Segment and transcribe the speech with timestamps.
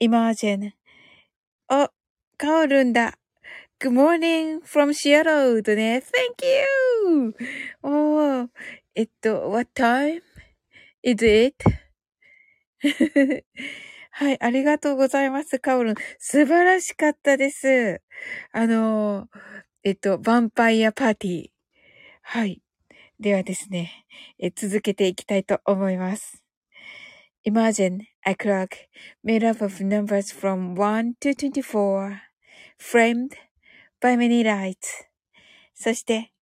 [0.00, 0.72] Imagine.
[1.68, 1.90] あ、
[2.36, 3.18] カオルンだ。
[3.80, 6.02] Good morning from Seattle とね。
[6.02, 7.34] Thank you!
[7.82, 8.48] おー、
[8.94, 10.20] えっと、what time
[11.02, 11.54] is it?
[14.10, 15.94] はい、ありがとうございます、カオルン。
[16.18, 18.02] 素晴らしかったです。
[18.52, 19.28] あの、
[19.82, 21.50] えっと、ヴァンパイアパーティー。
[22.22, 22.62] はい。
[23.18, 24.06] ではですね、
[24.38, 26.45] え続けていきたいと思います。
[27.46, 28.74] Imagine a clock
[29.22, 32.22] made up of numbers from 1 to 24,
[32.76, 33.36] framed
[34.02, 35.06] by many lights.
[35.72, 36.32] そして、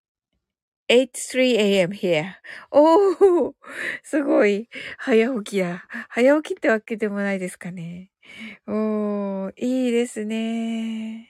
[0.88, 2.36] 8.3am here.
[2.70, 3.52] おー
[4.02, 5.82] すごい早起きや。
[6.08, 8.10] 早起きってわけでもないですかね。
[8.66, 11.28] おー、いいですね。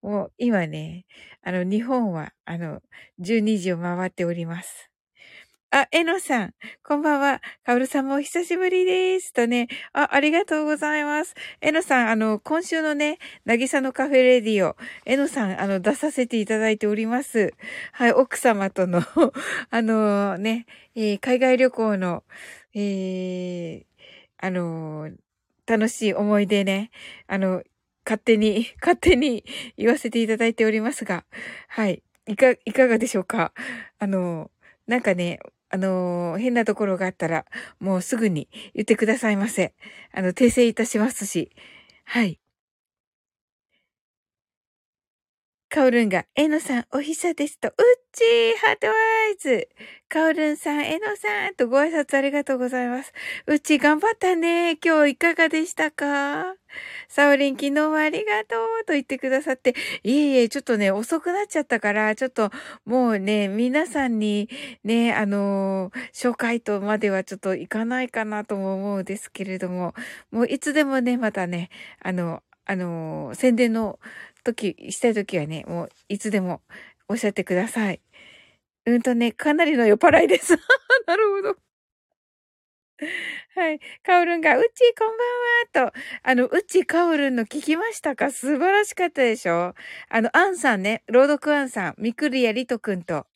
[0.00, 1.04] もう今ね、
[1.42, 2.80] あの、日本は、あの、
[3.18, 4.88] 12時を回っております。
[5.78, 7.42] あ、えのさん、こんばんは。
[7.62, 9.34] かおるさんもお久しぶりです。
[9.34, 11.34] とね、あ、ありがとうございます。
[11.60, 17.52] えのさん、あの、今週のね、なぎさのカフェレディオ、えのさん、あの、出させていただいております。
[17.92, 19.02] はい、奥様との
[19.68, 22.24] あのね、えー、海外旅行の、
[22.74, 23.84] えー、
[24.38, 25.10] あの
[25.66, 26.90] 楽しい思い出ね、
[27.26, 27.62] あの、
[28.06, 29.44] 勝手に、 勝手に
[29.76, 31.26] 言わせていただいておりますが、
[31.68, 32.02] はい。
[32.26, 33.52] いか、いかがでしょうか？
[33.98, 34.50] あの、
[34.86, 35.40] なんかね、
[35.70, 37.44] あのー、変なところがあったら、
[37.80, 39.74] もうすぐに言ってくださいませ。
[40.12, 41.50] あの、訂正いたしますし。
[42.04, 42.38] はい。
[45.76, 47.74] カオルンが、えのさん、おひさですと、うっ
[48.10, 48.94] ちー、ハートワ
[49.30, 49.68] イズ。
[50.08, 53.12] カオルンさん、えのさん、とご挨拶ありがとうございます。
[53.46, 54.78] うっちー、頑張ったね。
[54.82, 56.54] 今日いかがでしたか？
[57.08, 62.50] サオリン、昨日はありがとうと言ってくださって、いえいえ、ちょっとね、遅くなっちゃったから、ちょっと、
[62.86, 64.48] もうね、皆さんに、
[64.82, 69.92] ね、あのー、紹介とまではちょっといかないかなとも思うんですけれども、
[70.30, 71.68] もういつでもね、またね、
[72.00, 73.98] あの、あのー、宣伝の
[74.54, 76.62] 時、したい時はね、もういつでも
[77.08, 78.00] おっしゃってください。
[78.86, 80.54] うんとね、かなりの酔っ払いです。
[81.06, 81.56] なるほど。
[83.54, 83.80] はい。
[84.04, 85.08] カオルンが、うち、こん
[85.74, 85.98] ばんは、と。
[86.22, 88.30] あの、うち、カオルンの聞きましたか？
[88.30, 89.74] 素晴らしかったでしょ
[90.10, 93.26] あの、アンさんね、朗読アンさん、ミクリアリトくんと。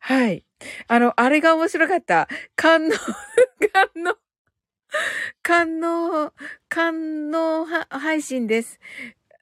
[0.00, 0.44] はい。
[0.88, 2.28] あの、あれが面白かった。
[2.56, 2.90] 観音、
[3.72, 4.16] 観音、
[5.42, 6.32] 観音、
[6.68, 8.78] 観音配信です。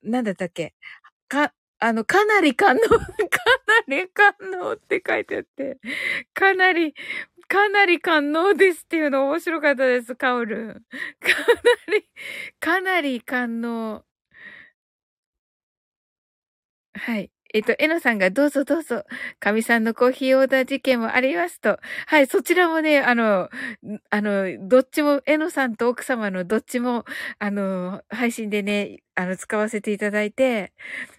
[0.02, 0.74] なんだったっけ？
[1.28, 2.98] か、あの、かなり感動、 か
[3.88, 5.78] なり感動って書いてあって、
[6.34, 6.94] かなり、
[7.48, 10.82] かなり感動ですっていうの面白かったです、カオル。
[11.20, 11.28] か
[11.90, 12.04] なり、
[12.60, 14.04] かなり感動。
[16.94, 17.30] はい。
[17.58, 19.04] えっと、えのさんがどうぞどうぞ、
[19.40, 21.80] 神さんのコーヒーオーダー事件もありますと。
[22.06, 23.48] はい、そちらもね、あの、
[24.10, 27.04] あの、どっちも、えのさんと奥様のどっちも、
[27.40, 30.72] あの、配信でね、あの、使わせていただいて、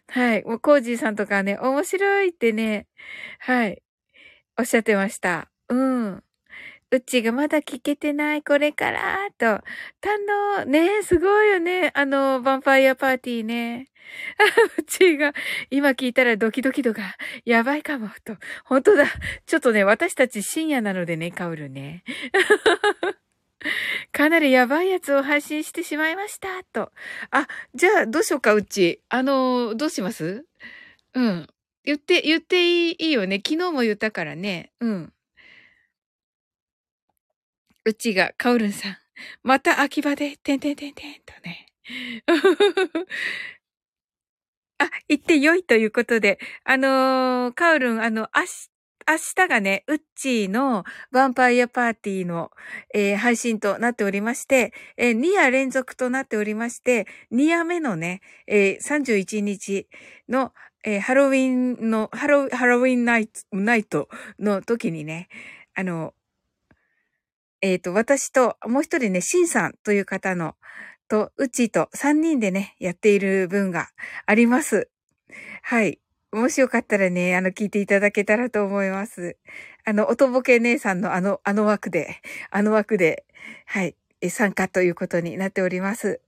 [0.07, 2.87] はい、もうコージーさんとかね、面白いってね、
[3.39, 3.83] はい、
[4.59, 5.51] おっしゃってました。
[5.69, 6.23] うん。
[6.91, 9.45] うちがまだ聞けてない、これから、と。
[9.45, 9.61] 堪
[10.57, 11.91] 能、ねすごいよね。
[11.93, 13.89] あの、ヴァンパイアパーティーね。
[14.79, 15.33] うちが、
[15.69, 17.15] 今聞いたらドキドキ度が、
[17.45, 18.37] やばいかも、と。
[18.65, 19.05] 本当だ。
[19.45, 22.03] ちょっとね、私たち深夜なのでね、カウルね。
[24.11, 26.91] かなりやばいやつを配信してしまいました、と。
[27.29, 29.03] あ、じゃあ、どうしようか、うち。
[29.09, 30.45] あの、どうします？
[31.13, 31.47] うん。
[31.83, 33.41] 言って、言っていいよね。
[33.45, 34.71] 昨日も言ったからね。
[34.79, 35.13] うん。
[37.85, 38.97] うちが、カオルンさん。
[39.43, 41.67] また秋葉で、てんてんてんてんとね。
[44.79, 48.69] あ、行ってよいということで、あのー、カオルン、あの、明日
[49.09, 52.51] 明日がね、ウッチーのヴァンパイアパーティーの、
[52.93, 59.87] えー、配信となっておりまして、えー、2夜連続となっておりまして、2夜目のね、えー、31日
[60.27, 60.53] の、
[60.83, 65.27] えー、ハロウィンの、ハロ、ハロウィンナイト、ナイトの時にね、
[65.73, 66.13] あの、
[67.61, 70.55] えっ、ー、と、私と、もう一人ね、シンさんという方の、
[71.07, 73.89] と、うちと3人でね、やっている分が
[74.25, 74.89] あります。
[75.63, 75.99] はい。
[76.31, 79.37] もしよかったらね、あの、聞いていただけたらと思います。
[79.85, 82.21] あの、おとぼけ姉さんのあの、あの枠で、
[82.51, 83.25] あの枠で、
[83.65, 83.95] はい、
[84.29, 86.21] 参加ということになっております。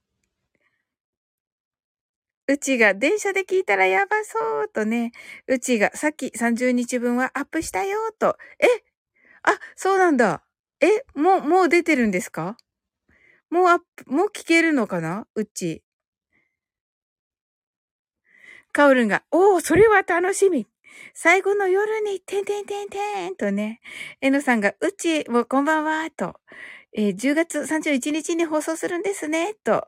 [2.47, 5.11] うちが電車で聞いたらやばそうとね、
[5.47, 8.37] うちがさっき30日分はアップしたよと。
[8.59, 8.65] え？
[9.43, 10.43] あ、そうなんだ。
[10.81, 12.57] えもう、もう出てるんですか？
[13.51, 15.27] もうアップ、もう聞けるのかな？
[15.35, 15.83] うち。
[18.73, 20.65] カオルンが、おお、それは楽しみ。
[21.13, 23.81] 最後の夜に、てんてんてんてんとね、
[24.21, 26.35] えのさんが、うち、もうこんばんは、と、
[26.93, 29.87] えー、10月31日に放送するんですね、と。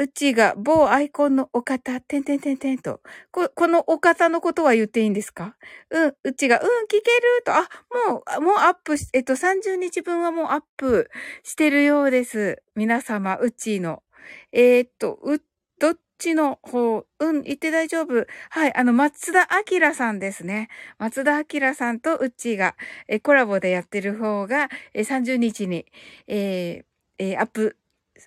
[0.00, 3.00] うちが某アイコンのお方、てんてんてんてんと。
[3.32, 5.56] こ、このお方のことは言っていいんですか？
[5.90, 7.02] うん、うちが、うん、聞ける
[7.44, 7.52] と。
[7.52, 7.68] あ、
[8.08, 11.10] もう、もうアップし、えっと、30日分はもうアップ
[11.42, 12.62] してるようです。
[12.76, 14.04] 皆様、うちの。
[14.52, 15.40] えー、っと、う、
[15.80, 18.24] どっちの方、うん、言って大丈夫？
[18.50, 20.68] はい、あの、松田明さんですね。
[20.98, 22.76] 松田明さんとうちが、
[23.08, 25.86] え、コラボでやってる方が、え、30日に、
[26.28, 27.76] えー、えー、アップ、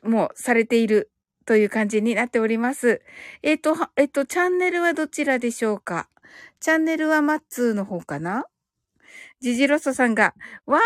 [0.03, 1.10] もうされている
[1.45, 3.01] という感じになっております。
[3.41, 6.07] えっ、ー、と、えっ、ー、と、チャンネルはどちらでしょうか？
[6.59, 8.45] チャンネルはマッツーの方かな？
[9.41, 10.35] ジジロソさんが、
[10.67, 10.81] わー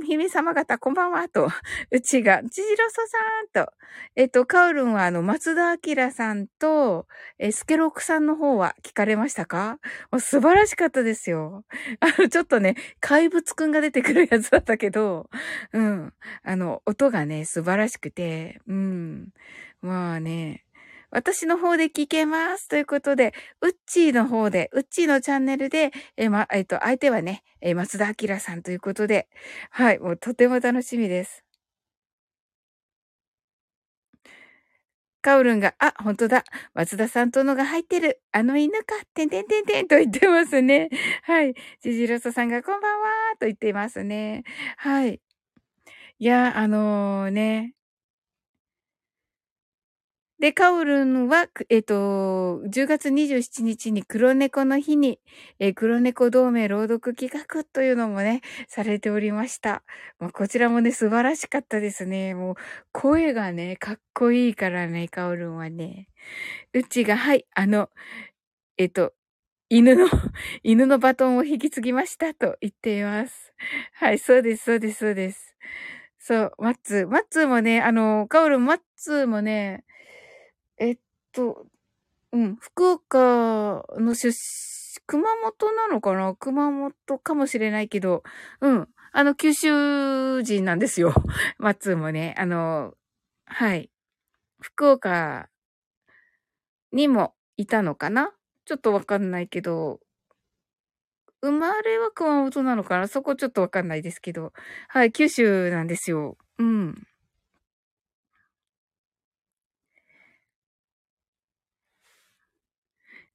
[0.00, 1.48] お、姫様方、こんばんは、と。
[1.90, 3.70] うちが、ジジロソさん、と。
[4.16, 7.06] えっと、カウルンは、あの、松田明さんと、
[7.38, 9.78] え、スケロクさんの方は聞かれましたか？
[10.20, 11.64] 素晴らしかったですよ。
[12.00, 15.28] あの、ちょっとね、怪物くんが出てくるやつだったけど、
[15.74, 16.14] うん。
[16.44, 19.28] あの、音がね、素晴らしくて、うん。
[19.82, 20.64] まあね、
[21.10, 22.68] 私の方で聞けます。
[22.68, 23.32] ということで、
[23.62, 29.28] うっちーの方で、うっちーのチャンネルで、えま、えっと、相手はね、え松田明さんということで、
[29.70, 31.44] はい、もうとても楽しみです。
[35.22, 36.44] カウルンが、あ、本当だ。
[36.74, 38.20] 松田さんとのが入ってる。
[38.32, 38.94] あの犬か。
[39.14, 40.90] てんてんてんてんと言ってますね。
[41.22, 41.54] はい。
[41.82, 43.08] ジジロソさんが、こんばんは
[43.40, 44.44] と言っていますね。
[44.76, 45.20] はい。
[46.20, 47.74] いや、あのー、ね。
[50.40, 55.18] で、カオルンは、えっ、と、10月27日に黒猫の日に、
[55.58, 59.82] えー、黒猫同盟朗読企画というのもね、されておりました。
[60.20, 62.36] まあ、こちらもね、素晴らしかったですね。
[62.36, 62.54] もう、
[62.92, 66.08] 声がね、かっこいいからね、カオルンはね。
[66.72, 67.90] うちが、はい、あの、
[68.76, 69.14] えっ、と、
[69.70, 70.06] 犬の、
[70.62, 73.52] 犬のバトンを引き継ぎましたと言っています。
[73.94, 75.56] はい、そうです、そうです、そうです。
[76.20, 79.84] そう、マッツー、マッツーもね、あの、カオルン、マッツーもね、
[80.78, 80.98] えっ
[81.32, 81.66] と、
[82.32, 84.34] うん、福岡の出身、
[85.06, 86.34] 熊本なのかな？
[86.34, 88.22] 熊本かもしれないけど、
[88.60, 91.14] うん、あの、九州人なんですよ。
[91.58, 92.94] 松もね、あの、
[93.46, 93.90] はい。
[94.60, 95.48] 福岡
[96.92, 98.32] にもいたのかな？
[98.64, 100.00] ちょっとわかんないけど、
[101.40, 103.08] 生まれは熊本なのかな？
[103.08, 104.52] そこちょっとわかんないですけど。
[104.88, 106.36] はい、九州なんですよ。
[106.58, 107.06] うん。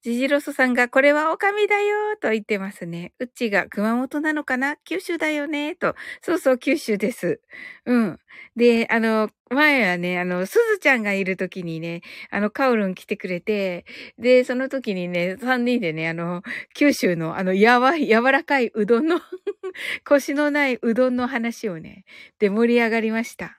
[0.04, 3.14] ジジロソさんが、これはオカミだよと言ってますね。
[3.20, 4.76] うちが熊本なのかな？
[4.84, 5.94] 九州だよねと。
[6.20, 7.40] そうそう、九州です。
[7.86, 8.18] うん。
[8.54, 13.86] で、あの、前はね、あの、すずちゃんがいる時にね、あの、カオルン来てくれて、
[14.18, 16.42] で、その時にね、三人でね、あの、
[16.74, 19.22] 九州の、あの、やわ、柔らかいうどんの
[20.04, 22.04] 腰のないうどんの話をね、
[22.38, 23.58] で盛り上がりました。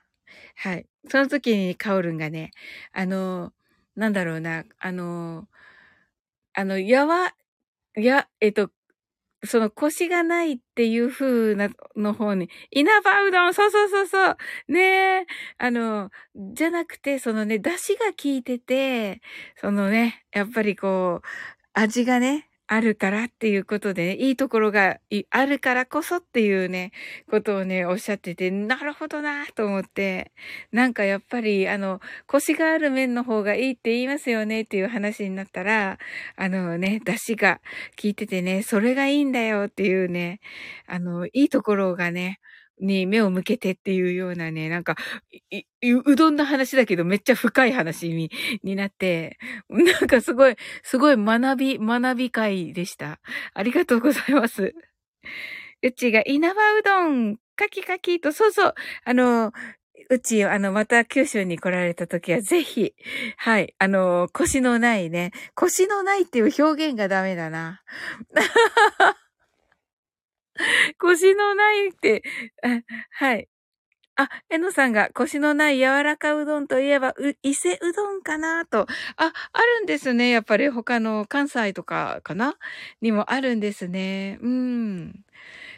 [0.54, 0.86] はい。
[1.08, 2.52] その時にカオルンがね、
[2.92, 3.52] あの、
[3.96, 5.48] なんだろうな、あの、
[6.58, 7.34] あの、やわ、
[7.96, 8.70] や、えっと、
[9.44, 14.36] その腰がないっていう風なの方に、稲葉うどん、そうそうそうそう、
[14.68, 14.80] ね
[15.22, 15.26] え、
[15.58, 16.10] あの、
[16.54, 19.20] じゃなくて、そのね、出汁が効いてて、
[19.60, 21.28] そのね、やっぱりこう、
[21.74, 24.98] 味がね、あるからっていうことで、ね、いいところが
[25.30, 26.90] あるからこそっていうね、
[27.30, 30.32] ことをね、おっしゃってて、なるほどなと思って、
[30.72, 35.98] なんかやっぱり、あの、腰がある面の方がいいって言いますよねっていう話になったら、
[36.36, 37.60] あのね、出汁が
[38.00, 40.40] 効いててね、それがいいんだよっていうね、
[40.86, 42.40] あの、いいところがね、
[42.80, 44.96] に目を向けてっていうようなね、なんか、
[45.82, 48.30] うどんの話だけどめっちゃ深い話に
[48.62, 53.20] になって、 なんかすごい、すごい学び、学び会でした。
[53.54, 54.74] ありがとうございます。
[55.82, 59.52] うちが稲葉うどん、カキカキと、そうそう、あの、
[60.08, 62.94] うち、あの、また九州に来られた時はぜひ、
[63.36, 67.82] はい、あの、腰のないね、腰のないっていう表現がダメだな。
[70.98, 72.22] 腰のないって、
[72.62, 72.68] あ
[73.10, 73.48] はい。
[74.16, 78.82] あ、えのさんが腰のない柔らかうどんといえば、う、伊勢うどんかなと。
[79.16, 80.30] あ、あるんですね。
[80.30, 82.56] やっぱり他の関西とかかな？
[83.02, 84.38] にもあるんですね。
[84.42, 85.14] うん。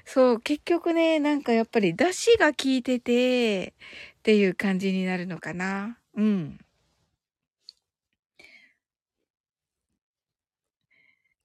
[0.07, 3.75] そう、結局ね、なんかやっぱり出汁が効いてて、
[4.21, 5.99] っていう感じになるのかな。
[6.17, 6.59] うん。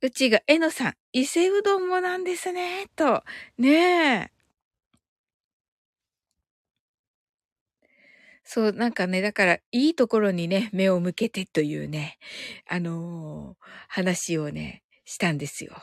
[0.03, 3.23] うちが、えのさん、伊勢うどんもなんですね、と。
[3.57, 4.31] ねえ。
[8.45, 12.17] そう、なんかね、だから、いいところにね、目を向けてというね、
[12.67, 15.73] あのー、話をね、したんですよ。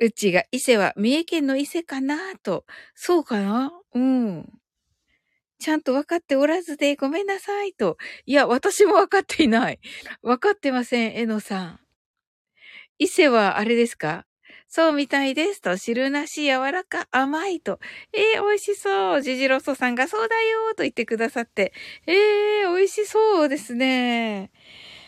[0.00, 2.64] うちが伊勢は三重県の伊勢かなと。
[2.94, 3.72] そうかな？
[3.94, 4.48] うん。
[5.60, 7.98] ちゃんと分かっておらずでごめんなさいと。
[8.26, 9.80] いや、私も分かっていない。
[10.22, 11.81] 分かってません、えのさん。
[13.02, 14.26] 伊勢はあれですか
[14.68, 17.80] そうみたいですと、汁なし柔らか甘いと。
[18.12, 19.20] えー、美味しそう。
[19.20, 21.72] ジジロソさんがそうだよと言ってくださって。
[22.06, 24.52] えー、美味しそうですね。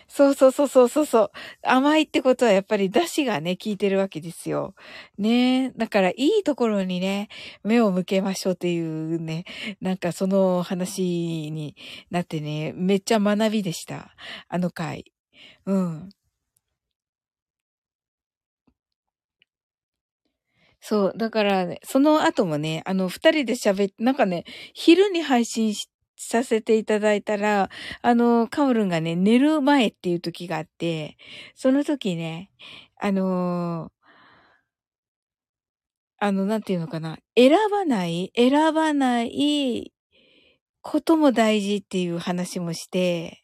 [0.09, 1.31] そうそうそうそうそうそう。
[1.63, 4.75] 甘いってことはやっぱり出汁がね、効いてるわけですよ。
[5.17, 7.29] ねだからいいところにね、
[7.63, 9.45] 目を向けましょうっていうね、
[9.81, 11.01] なんかその話
[11.53, 11.77] に
[12.11, 14.17] なってね、めっちゃ学びでした。
[14.49, 15.13] あの回。
[15.65, 16.11] うん。
[20.87, 21.13] そう。
[21.17, 27.71] だからね、その後もね、あの、二人で喋って、なんかね、昼に配信しさせていただいたら、
[28.03, 31.17] あの、カオルンがね、寝る前っていう時があって、
[31.55, 32.51] その時ね、
[33.01, 33.91] あの
[36.19, 39.93] あの、なんていうのかな、選ばない、選ばない
[40.83, 43.44] ことも大事っていう話もして、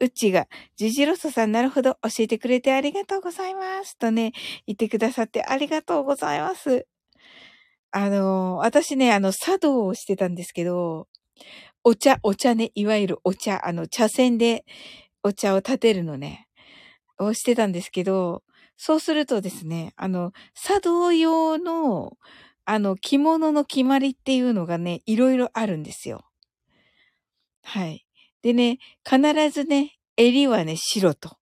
[0.00, 4.32] うっちが、ジジロソさんなるほど教えてくれてありがとうございますとね、
[4.66, 6.86] 言ってくださってありがとうございます。
[7.92, 11.08] あの、私ね、あの、茶道をしてたんですけど、
[11.84, 14.64] お茶、お茶ね、いわゆるお茶、あの、茶筅で
[15.24, 16.48] お茶を立てるのね、
[17.18, 18.42] をしてたんですけど、
[18.76, 22.18] そうするとですね、あの、茶道用の、
[22.66, 26.24] あの、着物の決まりっていうのがね、いろいろあるんですよ。
[27.62, 28.04] はい。
[28.42, 28.78] でね、
[29.08, 29.20] 必
[29.50, 31.36] ずね、襟はね、白と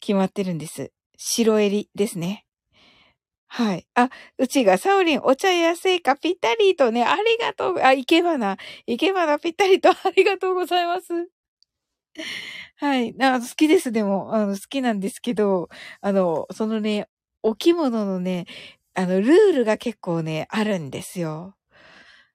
[0.00, 0.92] 決まってるんです。
[1.16, 2.44] 白襟ですね。
[3.48, 3.86] はい。
[3.94, 7.78] あ、うちがサオリン、お茶やせいかぴったりとね、ありがとう。
[7.80, 8.56] あ、いけばな。
[8.86, 11.28] いけばなぴったりと ありがとうございます。
[12.76, 13.14] はい。
[13.20, 13.92] あ好きです。
[13.92, 15.68] でも、あの、好きなんですけど、
[16.00, 17.08] あの、そのね、
[17.42, 18.46] お着物のね、
[18.94, 21.56] あの、ルールが結構ね、あるんですよ。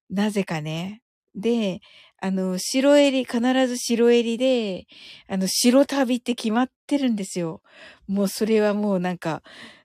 [0.10, 1.02] なぜかね。
[1.36, 1.82] で、
[2.22, 4.88] あの、白襟、必ず白襟で、
[5.28, 7.62] あの、白旅って決まってるんですよ。
[8.08, 9.42] もうそれはもうなんか、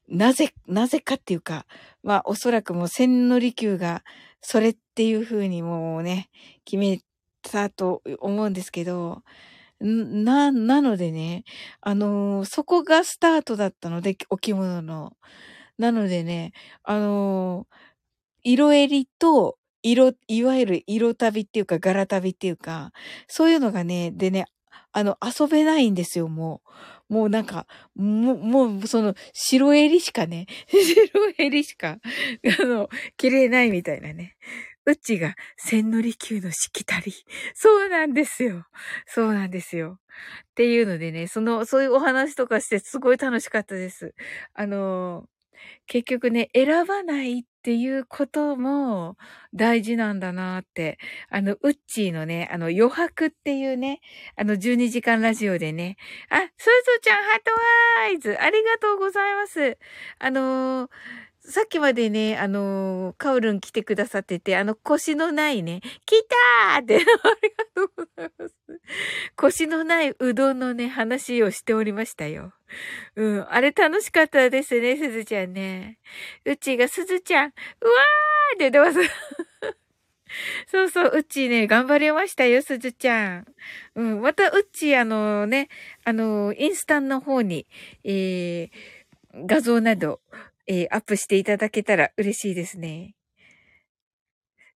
[0.08, 1.66] なぜ、なぜかっていうか、
[2.02, 4.02] まあおそらくもう千利休が
[4.40, 6.28] それっていう風にもうね、
[6.64, 7.00] 決め
[7.42, 9.22] たと思うんですけど、
[9.80, 11.44] な、なのでね、
[11.80, 15.12] あのー、そこがスタートだったので、お着物の。
[15.78, 16.52] なのでね、
[16.84, 17.74] あのー、
[18.44, 22.92] 色襟と、色、いわゆる色旅っていうか柄旅っていうか、
[23.28, 24.46] そういうのがね、でね、
[24.92, 26.62] あの、遊べないんですよ、も
[27.10, 27.14] う。
[27.14, 31.98] もうなんか、もう、もう、その、白襟しかね、 白襟しか、
[32.60, 34.36] あの、着れないみたいなね。
[34.86, 37.12] うちが千の利休のしきたり。
[37.54, 38.66] そうなんですよ。
[39.06, 39.98] そうなんですよ。
[40.50, 44.14] っていうのでね、その、そういうお話とかしてすごい楽しかったです。
[44.54, 45.26] あの、
[45.86, 49.16] 結局ね、選ばないっっていうことも
[49.54, 50.98] 大事なんだなーって。
[51.30, 54.00] あの、ウッチーのね、あの、余白っていうね、
[54.36, 55.96] あの、12時間ラジオでね、
[56.28, 57.50] あ、スーちゃんハート
[58.02, 59.78] ワイズありがとうございます。
[60.18, 60.90] あのー
[61.46, 66.22] さっきまでね、あのー、カオルン来てくださってて、あの、腰のないね、来
[66.72, 68.54] たーって、 ありがとうございます。
[69.36, 72.54] 腰のないうどんのね、話をしておりましたよ。
[73.16, 73.46] うん。
[73.50, 75.98] あれ楽しかったですね、すずちゃんね。
[76.46, 79.10] うちがすずちゃん、うわーって言ってます。
[80.66, 83.46] そうそう、うちね、頑張りましたよ、すずちゃん。
[83.96, 85.68] うん、またうち、あのね、
[86.04, 87.66] あの、インスタンの方に、
[88.02, 90.20] えー、画像など、
[90.66, 93.14] えー、アップしていただけたら嬉しいですね。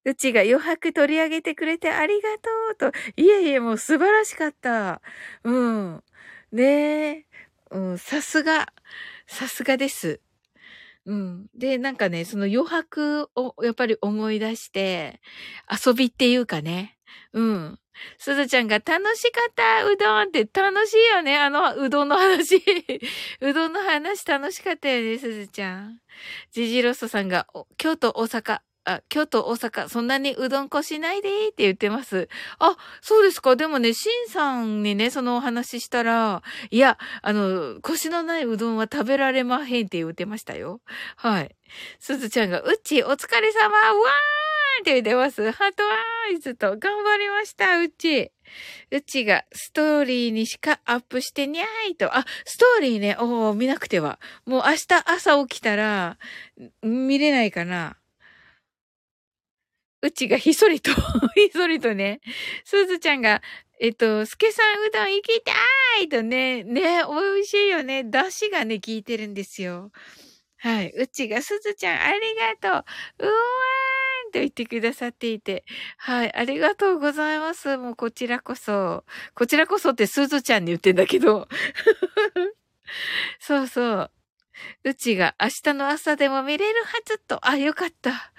[0.04, 2.28] うちが余白取り上げてくれてありが
[2.76, 2.98] とうと。
[3.16, 5.02] いえいえ、もう素晴らしかった。
[5.44, 6.04] うん。
[6.52, 7.26] ねえ。
[7.70, 8.72] うん、さすが。
[9.26, 10.20] さすがです。
[11.08, 11.46] うん。
[11.54, 15.20] で、なんかね、その余白をやっぱり思い出して、
[15.86, 16.98] 遊びっていうかね。
[17.32, 17.78] うん。
[18.18, 22.62] すずちゃんが楽しかったうどんって楽しいよねあのうどんの話。
[23.40, 26.00] うどんの話楽しかったよね、すずちゃん。
[26.52, 27.46] ジジロストさんが、
[27.78, 32.28] 京都、大阪、あ、京都、大阪、そんなにうどんこしないでって言ってます。
[32.58, 33.54] あ、そうですか。
[33.54, 40.80] でもね、シンさんにね、そのお話ししたら、いや、あの、腰のないうどんは食べられまへんって言ってましたよ。
[41.16, 41.54] はい。
[42.00, 45.50] すずちゃんが、うっち、お疲れ様わーって言ってます。
[45.52, 48.32] ハートワーイズと、頑張りました、うっち。
[48.90, 52.16] うちがストーリーにしかアップしてにゃーいと。
[52.16, 53.16] あ、ストーリーね。
[53.18, 54.18] おー、見なくては。
[54.46, 56.16] もう明日朝起きたら、
[56.82, 57.97] 見れないかな。
[60.02, 60.92] うちがひそりと
[61.34, 62.20] ひそりとね、
[62.64, 63.42] すずちゃんが、
[63.80, 65.52] えっと、すけさんうどん行きた
[66.00, 68.04] いとね、ね、美味しいよね。
[68.04, 69.90] だしがね、効いてるんですよ。
[70.58, 70.92] はい。
[70.96, 72.20] うちがすずちゃんあり
[72.60, 72.84] がと
[73.20, 73.26] う。
[73.26, 75.64] うわーんと言ってくださっていて。
[75.96, 76.34] はい。
[76.34, 77.76] ありがとうございます。
[77.76, 79.04] もうこちらこそ。
[79.34, 81.48] こちらこそってすずちゃんに言ってんだけど。
[83.38, 84.10] そうそう。
[84.84, 88.32] うちが明日の朝でも見れるはずと、あ、よかった。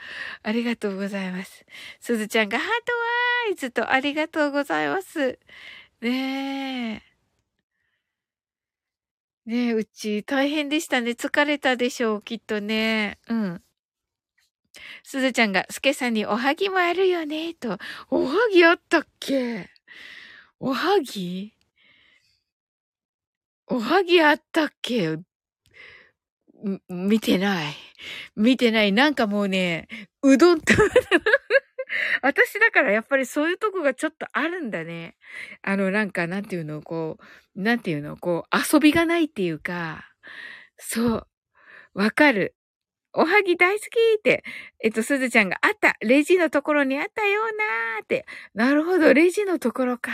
[0.43, 1.65] ありがとうございます。
[1.99, 5.39] すずちゃんがハートワーイズとありがとうございます。
[6.01, 7.09] ねえ。
[9.45, 11.11] ねえ、うち大変でしたね。
[11.11, 13.17] 疲れたでしょう、きっとね。
[13.27, 13.63] うん。
[15.03, 17.79] すずちゃんが、すけさんにおはぎもあるよね、と。
[18.09, 19.67] おはぎあったっけ？
[20.59, 21.53] おはぎ？
[23.65, 25.17] おはぎあったっけ？
[26.89, 27.73] 見てない。
[28.35, 28.91] 見てない。
[28.91, 29.87] なんかもうね、
[30.21, 30.73] うどんと
[32.21, 35.15] 私だからやっぱりそういうとこがちょっとあるんだね。
[35.63, 37.17] あの、なんか、なんていうの、こ
[37.55, 40.05] う、なんていうの、こう、遊びがないっていうか、
[40.77, 41.27] そう、
[41.93, 42.55] わかる。
[43.13, 43.87] おはぎ大好き
[44.19, 44.43] って、
[44.83, 45.95] えっと、すずちゃんがあった。
[46.01, 48.25] レジのところにあったようなーって。
[48.53, 50.11] なるほど、レジのところか。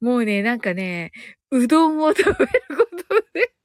[0.00, 1.12] もうね、なんかね、
[1.50, 3.55] うどんを食べることで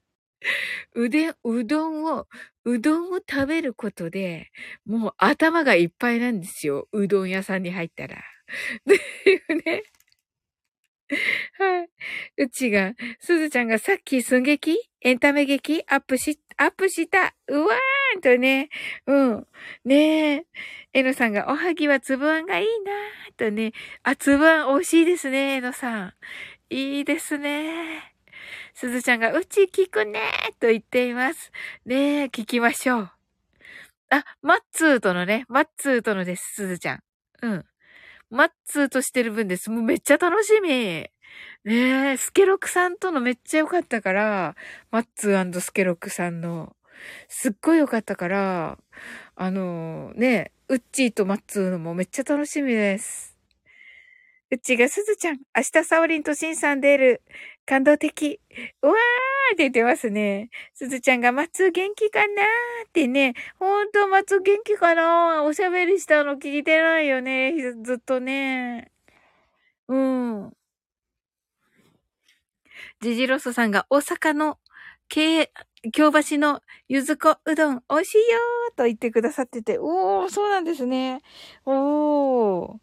[0.96, 2.28] うで、うどんを、
[2.66, 4.52] うどんを食べることで、
[4.86, 6.88] もう頭がいっぱいなんですよ。
[6.92, 8.18] うどん屋さんに入ったら。
[8.18, 8.22] っ
[9.24, 9.84] ていうね。
[11.58, 11.90] はい。
[12.38, 14.78] うちが、すずちゃんがさっき寸劇？
[15.02, 15.84] エンタメ劇？
[15.88, 17.36] アップし、アップした？
[17.48, 18.70] うわーんとね。
[19.08, 19.48] うん。
[19.86, 20.46] ねえ。
[20.94, 23.74] えのさんが、おはぎはつぶあんがいいなーとね。
[24.04, 26.14] あ、つぶあん美味しいですね、えのさん。
[26.70, 28.11] いいですね。
[28.74, 30.20] すずちゃんが、うち聞くね
[30.60, 31.52] と言っています。
[31.86, 33.12] ねえ、聞きましょう。
[34.10, 37.04] あ、マッツーとのね、マッツーとのです、すずちゃん。
[37.42, 37.66] うん。
[38.30, 39.70] マッツーとしてる分です。
[39.70, 40.70] もうめっちゃ楽しみ。
[40.70, 41.12] ね
[41.66, 44.56] え、スケロクさんとのめっちゃ良かったから、
[44.90, 46.76] マッツースケロクさんの。
[47.28, 48.78] すっごい良かったから、
[49.36, 53.31] あのー、ね、ウッチーとマッツーのもめっちゃ楽しみです。
[54.54, 57.22] うちがすずちゃん、明日サオリンとシンさん出る。
[57.66, 58.42] 感動的。
[58.82, 58.96] うわー
[59.54, 60.50] って言ってますね。
[60.74, 62.28] すずちゃんが松元気かなー
[62.90, 63.34] ってね。
[63.60, 67.54] ほんと松元気かなーおしゃべりしたの聞いてないよね。
[67.82, 68.92] ずっとね。
[69.88, 70.52] うん。
[73.02, 74.58] ジジロスさんが大阪の
[75.08, 75.48] 京
[75.94, 79.78] 橋のゆずこうどん美味しいよーと言ってくださってて。
[79.80, 81.22] おー、そうなんですね。
[81.66, 82.80] おー。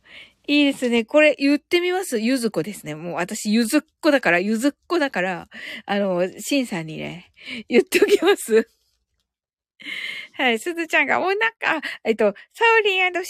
[0.49, 1.05] いいですね。
[1.05, 2.19] これ言ってみます？
[2.19, 2.95] ゆずこですね。
[2.95, 5.49] もう私ゆずっこだから、ゆずっこだから、
[5.85, 7.31] あの、しんさんにね、
[7.69, 8.67] 言っておきます。
[10.33, 10.59] はい。
[10.59, 11.37] すずちゃんがお腹、
[12.03, 13.29] えっと、サオリンしんさんハ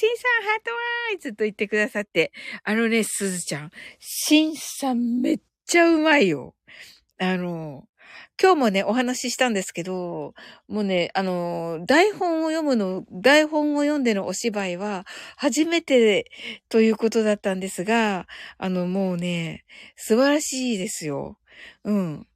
[0.61, 2.33] ートワーイズと言ってくださって。
[2.63, 3.71] あのね、すずちゃん。
[3.99, 6.55] しんさんめっちゃうまいよ。
[7.19, 7.89] あの、
[8.41, 10.35] 今日もね、お話ししたんですけど、
[10.69, 16.31] もうね、あの、台本を読むの、台本を読んでのお芝居は、初めて
[16.69, 18.27] ということだったんですが、
[18.59, 19.65] あの、もうね、
[19.97, 21.39] 素晴らしいですよ。
[21.85, 22.27] うん。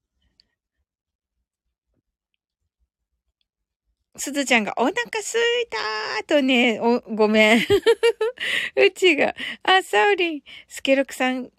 [4.17, 7.59] すずちゃんがお腹すいたーとね、お、ごめん。
[8.77, 11.51] うちが、あ、サウリン、スケロクさん、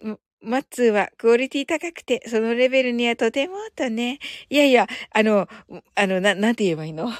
[0.44, 4.18] マッツーはクオリティ高くて、そのレベルにはとてもとね。
[4.50, 5.48] いやいや、あの、
[5.94, 7.08] あの、な、なんて言えばいいの？
[7.08, 7.12] あ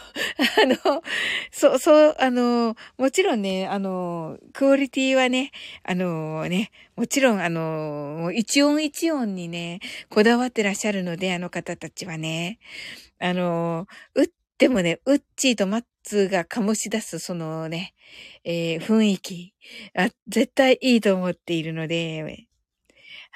[0.86, 1.02] の、
[1.50, 5.50] そう、そう、あの、もちろんね、あの、クオリティはね、
[5.82, 12.58] あのね、もちろん、あの、一音一音にね、こだわってらっしゃるので、あの方たちはね。
[13.18, 17.92] あの、うっでもね、ウッチーとマッツーが醸し出すそのね、
[18.44, 19.52] えー、雰囲気
[19.94, 22.46] あ、絶対いいと思っているので、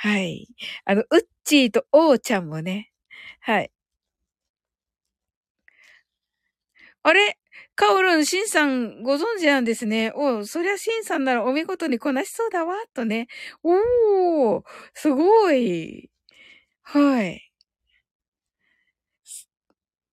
[0.01, 0.47] はい。
[0.85, 2.93] あの、ウッチーとオーちゃんもね、
[3.41, 3.71] はい。
[7.03, 7.39] あれ？
[7.75, 10.13] カオルン、シンさん、ご存知なんですね。
[10.15, 13.29] おそりゃシンさんならお見事にこなしそうだわ、とね。
[13.63, 14.63] おー、
[14.95, 16.11] すごい。
[16.83, 17.51] はい。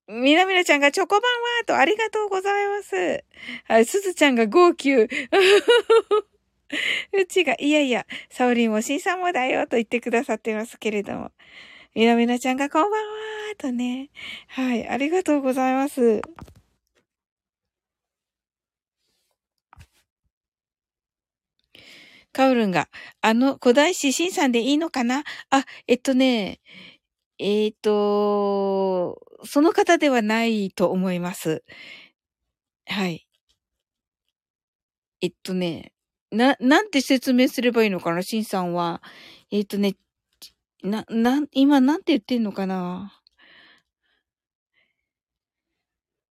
[0.08, 1.22] みなみなちゃんがチョコバン
[1.58, 3.24] はとありがとうございます。
[3.64, 5.08] はい、すずちゃんが号泣。
[7.12, 11.30] うちが、いやいや、サオリンもシンさんもだよと言ってくださってますけれども。
[11.94, 14.10] みなみなちゃんがこんばんはとね。
[14.48, 16.22] はい、ありがとうございます。
[22.34, 22.88] カオルンが、
[23.22, 25.24] あの古代史シンさんでいいのかな？
[25.50, 26.60] あ、えっとね、
[27.38, 31.62] えっ、と、その方ではないと思います。
[32.88, 33.22] はい。
[35.22, 35.92] えっとね、
[36.36, 39.02] な、なんて説明すればいいのかな、シンさんは。
[39.50, 39.94] えっとね、
[40.82, 43.12] な、な、今なんて言ってんのかな。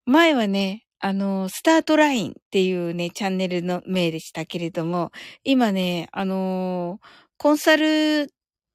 [0.06, 5.10] 前はね、あの、スタートラインっていうね、チャンネルの名でしたけれども、
[5.44, 7.00] 今ね、あの、
[7.38, 8.28] コンサル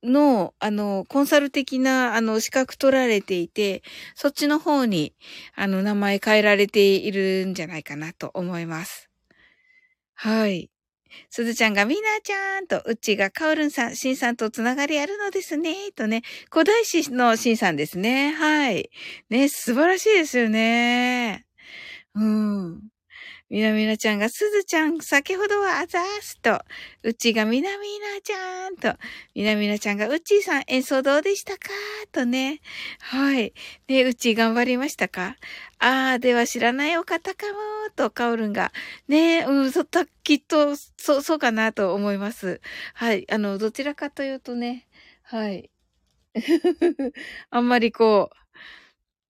[0.03, 3.81] の、あの、コンサル的な、あの、資格取られていて、
[4.15, 5.13] そっちの方に、
[5.55, 9.07] あの、名前変えられているんじゃないかなと思います。
[10.15, 10.69] はい。
[11.29, 16.21] すずちゃんがみなちゃんと、うちがかおるんさん、しんさんとつながりあるのですね、とね、
[16.51, 18.31] 古代史のしんさんですね。
[18.33, 18.89] はい。
[19.29, 21.45] ね、素晴らしいですよね。
[22.15, 22.90] うん。
[23.51, 26.61] みなみなちゃんが、すずちゃん、先ほどはあざーすと、
[27.03, 28.97] うちがみなみなちゃんと、
[29.35, 31.67] みなみなちゃんが、うちーさん演奏どうでしたか
[32.13, 32.61] とね。
[33.01, 33.53] はい。
[33.89, 35.35] ね、うち頑張りましたか？
[35.79, 37.59] あー、では知らないお方かも、
[37.93, 38.71] と、かおるんが。
[39.09, 42.61] ね、うん、そった、きっと、そ、そうかなと思います。
[42.93, 43.29] はい。
[43.29, 44.87] あの、どちらかというとね、
[45.23, 45.69] はい。
[47.51, 48.37] あんまりこう、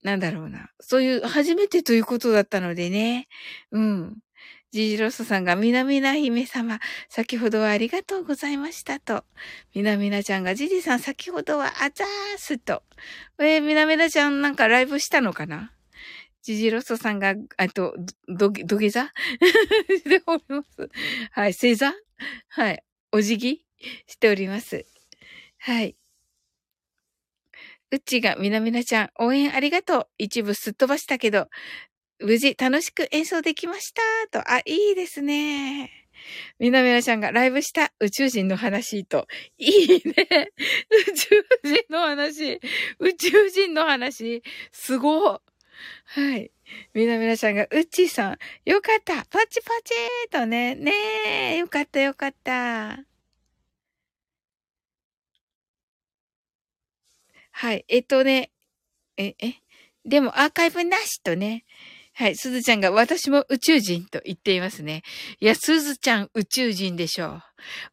[0.02, 0.70] なんだろうな。
[0.80, 3.28] そういう、初めてということだったのでね。
[3.70, 4.18] うん。
[4.72, 9.24] ジジロスさんが、みなみな姫様、先ほどはありがとうございましたと。
[9.74, 12.82] みなみなちゃんが、ジジさん、先ほどはあざーすと。
[13.38, 15.72] えー、みなみなちゃんなんかライブしたのかな？
[16.42, 17.94] ジジロスさんが、あと、
[18.28, 19.04] ど、土下座？
[19.04, 20.90] しております。
[21.32, 21.92] はい、正座？
[22.48, 23.64] はい、お辞儀？
[24.06, 24.86] しております。
[25.58, 25.96] はい。
[27.92, 30.08] うっちがみなみなちゃん、応援ありがとう。
[30.16, 31.48] 一部すっ飛ばしたけど、
[32.20, 34.40] 無事楽しく演奏できました。
[34.42, 35.90] と、あ、いいですね。
[36.58, 39.26] みなみなちゃんがライブした宇宙人の話と、
[39.58, 40.52] いいね。
[41.08, 42.60] 宇宙人の話。
[42.98, 44.42] 宇宙人の話。
[44.72, 45.42] すご
[46.04, 46.50] はい。
[46.94, 49.26] みなみなちゃんが、うっちーさん、よかった。
[49.26, 50.76] パチパチーとね。
[50.76, 50.92] ね
[51.56, 53.11] え、よかったよかった。
[57.62, 57.84] はい。
[57.86, 58.50] えっとね、
[59.16, 59.54] え、え、
[60.04, 61.64] でもアーカイブなしとね。
[62.12, 62.34] はい。
[62.34, 65.02] すずちゃんが私も宇宙人と言っていますね。
[65.38, 67.38] いや、すずちゃん宇宙人でしょ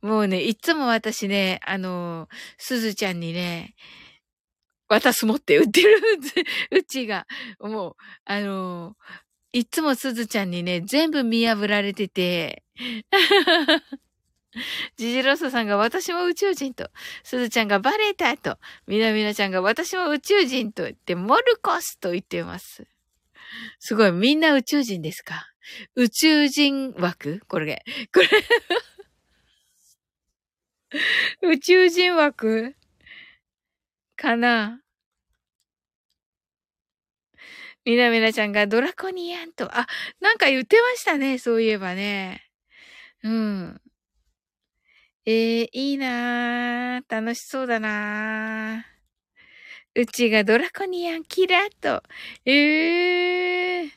[0.01, 0.07] う。
[0.07, 3.75] もうね、いつも私ね、あの、すずちゃんにね、
[4.87, 6.01] 渡すもって売ってる
[6.71, 7.27] うちが、
[7.59, 8.95] もう、あの、
[9.53, 12.63] いつもすずちゃんにね、全部見破られてて、
[14.97, 16.89] ジジロスさんが私も宇宙人と、
[17.23, 22.87] すずちゃんがバレたと、みなみなちゃんが私も宇宙人と言って、モルコスと言ってます。
[23.79, 25.47] すごい、みんな宇宙人ですか？
[25.95, 27.41] 宇宙人枠。
[27.47, 28.29] これ、これ。
[31.41, 32.75] 宇宙人枠？
[34.15, 34.81] かな？
[37.85, 39.87] みなみなちゃんがドラコニアンと、あ、
[40.19, 42.43] なんか言ってましたね、そういえばね。
[43.23, 43.81] うん。
[45.31, 47.03] ええ、いいなぁ。
[47.07, 50.01] 楽しそうだなぁ。
[50.01, 52.01] うちがドラコニアンキラーと。
[52.45, 53.91] えー。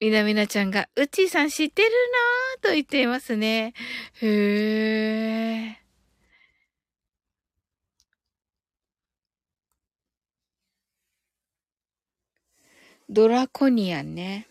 [0.00, 1.88] みなみなちゃんが、うちさん知ってる
[2.60, 3.72] なぁと言っていますね。
[4.20, 5.81] へえ。
[13.14, 14.48] ドラコニアンね。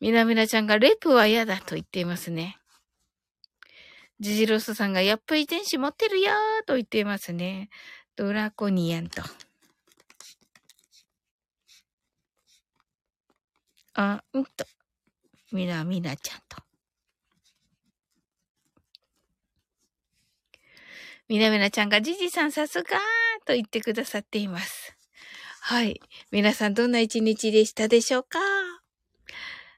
[0.00, 2.58] みなみなちゃんがレプは嫌だと言っていますね。
[4.18, 7.68] ジジロスさんがやっぱり天使持ってるよーと言っていますね。
[8.16, 9.22] ドラコニアンと。
[13.94, 14.64] あ、うんと。
[15.52, 16.71] みなみなちゃんと。
[21.32, 22.90] みなみなちゃんがじじさんさすがー
[23.46, 24.94] と言ってくださっています。
[25.62, 25.98] はい。
[26.30, 28.38] 皆さんどんな一日でしたでしょうか？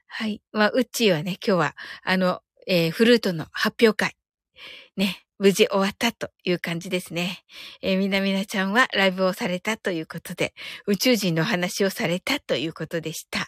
[0.05, 0.41] はい。
[0.51, 4.17] まあ、うっちーはね、今日は、あの、えー、フルートの発表会。
[4.97, 7.45] ね、無事終わったという感じですね。
[7.81, 10.53] えー、みなみなちゃんはライブをされたということで、
[10.87, 13.47] 宇宙人の話をされたということでした。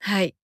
[0.00, 0.34] はい。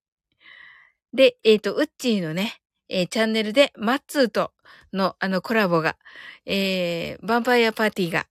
[1.12, 2.59] で、えっ、ー、と、ウッチーのね、
[2.90, 4.52] えー、チャンネルでマッツーと
[4.92, 5.96] のあのコラボが、
[6.44, 8.26] えー、ヴァンパイアパーティーが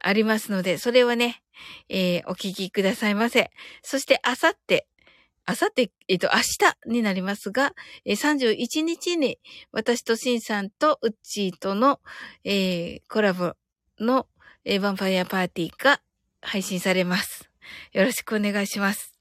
[0.00, 1.42] ありますので、それはね、
[1.88, 3.50] えー、お聞きくださいませ。
[3.82, 4.86] そして、あさって、
[5.46, 7.72] あさって、えっ、と、明日になりますが、
[8.04, 9.38] えー、31日に
[9.72, 12.00] 私とシンさんとウッチーとの、
[12.44, 13.54] えー、コラボ
[13.98, 14.26] の、
[14.64, 16.00] えー、ヴァンパイアパーティーが
[16.42, 17.50] 配信されます。
[17.92, 19.14] よろしくお願いします。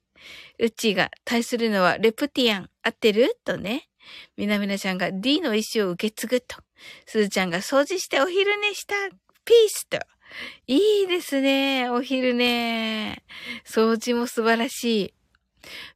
[0.60, 3.38] ウッチーが対するのはレプティアン、合ってる？
[3.46, 3.90] とね。
[4.38, 6.58] みなみなちゃんが D の意思を受け継ぐと。
[7.06, 8.96] すずちゃんが掃除してお昼寝した。
[9.46, 10.00] ピースと。
[10.68, 11.90] いいですね。
[11.90, 13.24] お昼寝。
[13.66, 15.14] 掃除も素晴らしい。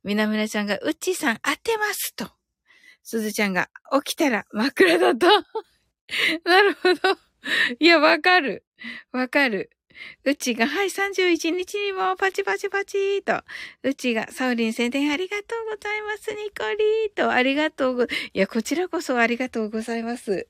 [0.04, 2.30] みなみなちゃんが、うっちーさん当てますと。
[3.04, 3.70] すずちゃんが、
[4.04, 5.28] 起きたら枕だと。
[6.46, 7.18] なるほど。
[7.80, 8.66] いや、わかる。
[9.12, 9.70] わかる。
[10.26, 13.44] うちが、はい、31日にもパチパチパチーと。
[13.84, 16.32] うちが、サウリン宣伝ありがとうございます。
[16.32, 20.48] ニコリーと、ありがとうご、いや、こちらこそありがとうございます。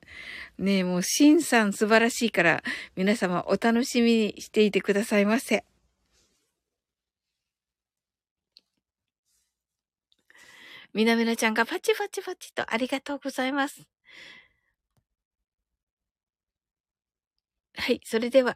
[0.57, 2.63] ねえ、もう、シンさん素晴らしいから、
[2.95, 5.63] 皆様お楽しみにしていてくださいませ。
[10.93, 13.87] みなみなちゃんがパチパチパチとありがとうございます。
[17.75, 18.55] はい、それでは、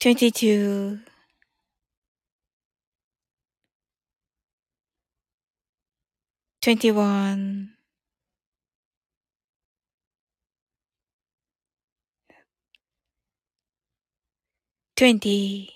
[0.00, 0.98] 22
[6.60, 7.74] 21
[14.96, 15.70] 20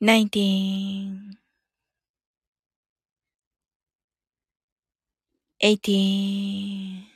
[0.00, 1.36] 19
[5.60, 7.15] 18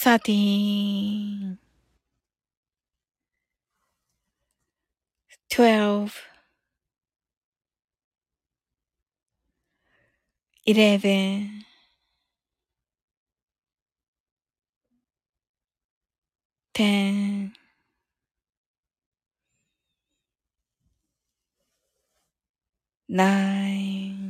[0.00, 1.58] thirteen,
[5.50, 6.22] twelve,
[10.64, 11.64] eleven,
[16.74, 17.52] ten,
[23.08, 24.29] nine,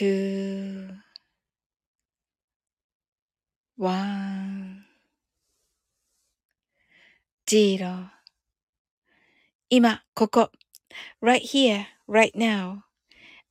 [0.00, 0.88] two,
[3.76, 4.86] one,
[7.46, 8.08] zero
[9.68, 10.50] 今、ここ。
[11.20, 12.78] right here, right now.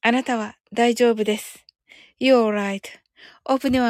[0.01, 1.67] あなたは大丈夫です。
[2.19, 3.83] You're right.Open your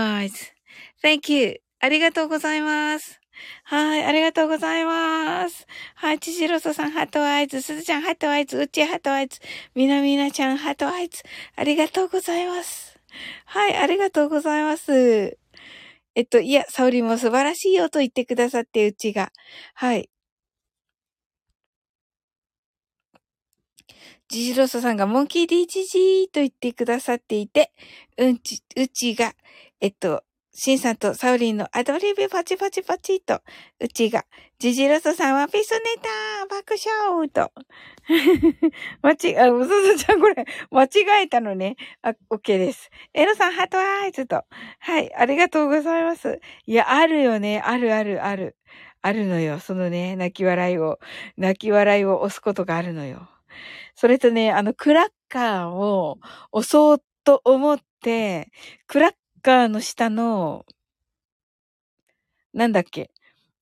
[1.02, 1.62] eyes.Thank you.
[1.80, 3.19] ありがとうございます。
[3.64, 5.68] はい、ありがとうございます。
[5.96, 9.40] はい、ちじろそさん、 heart eyes、すずちゃん、 heart eyes、うち heart eyes、
[9.76, 11.22] みなみなちゃん、 heart eyes、
[11.56, 13.00] ありがとうございます。
[13.46, 15.38] はい、ありがとうございます。
[16.16, 19.32] えっと、いや、サオリも素晴らしいよと言ってくださって、うちが。
[19.76, 20.10] はい。
[24.30, 27.72] ジジロソさんがモンキーディジジーと言ってくださっていて、
[28.18, 29.34] うんち、うちが、
[29.82, 33.42] えっと、シンさんとサウリンのアドリブパチパチパチと、
[33.80, 34.26] うちが、
[34.58, 37.52] ジジロソさんはピスネター爆笑と。
[39.04, 41.76] 間違、あ、うそそちゃんこれ、間違えたのね。
[42.02, 42.90] あ、OK です。
[43.14, 44.44] エロさんハートアイズと。
[44.80, 46.40] はい、ありがとうございます。
[46.66, 47.62] いや、あるよね。
[47.64, 48.58] あるあるある。
[49.02, 49.60] あるのよ。
[49.60, 51.00] そのね、泣き笑いを、
[51.38, 53.30] 泣き笑いを押すことがあるのよ。
[53.96, 56.20] それとね、あの、クラッカーを
[56.52, 58.50] 押そうと思って、
[58.88, 60.66] クラッカーの下の、
[62.54, 63.12] なんだっけ、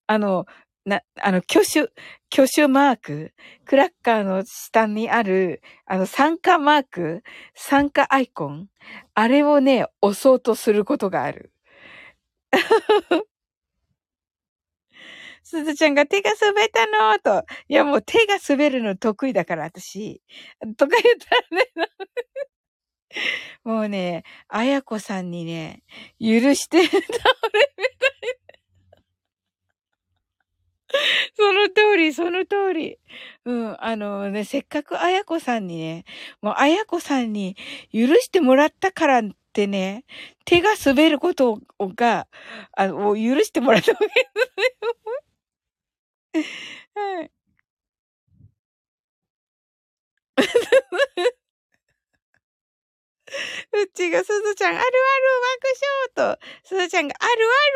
[0.06, 0.46] あの、
[0.86, 1.90] な、あの、挙手、
[2.32, 3.34] 挙手マーク、
[3.66, 7.22] クラッカーの下にある、あの、参加マーク、
[7.54, 8.68] 参加アイコン、
[9.14, 11.52] あれをね、押そうとすることがある。
[15.42, 17.44] すずちゃんが手が滑ったのと。
[17.68, 20.22] いや、もう手が滑るの得意だから、私。
[20.76, 21.70] とか言ったらね、
[23.64, 25.82] もうね、あやこさんにね、
[26.20, 27.02] 許して倒れ
[27.76, 28.38] みたい。
[31.36, 32.98] その通り、その通り。
[33.44, 36.04] うん、あのね、せっかくあやこさんにね、
[36.42, 37.56] もうあやこさんに
[37.92, 40.04] 許してもらったからってね、
[40.44, 42.26] 手が滑ることが、
[42.72, 44.12] あの、許してもらったわけで
[46.34, 46.50] すね。
[46.94, 47.30] はい。
[53.72, 54.92] うちがすずちゃん、あるある
[56.14, 57.32] 爆笑と、すずちゃんがある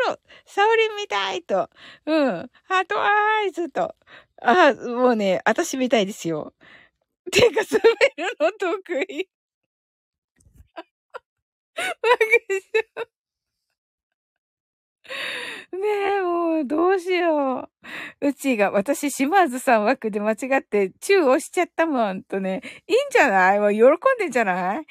[0.07, 1.69] あるサオリンみたいと、
[2.05, 3.95] うん、ハートアイズと、
[4.41, 6.53] あ、もうね、あたしみたいですよ。
[7.31, 7.79] てか滑
[8.17, 9.29] るの得意。
[11.75, 11.93] 爆
[12.95, 13.12] 笑。
[15.73, 15.79] ね
[16.17, 17.69] え、もう、どうしよ
[18.21, 18.27] う。
[18.27, 23.59] うちが、私、島津さん枠で間違って、チュー押しちゃったもんとね、いいんじゃない？
[23.59, 23.89] もう喜ん
[24.19, 24.85] でんじゃない？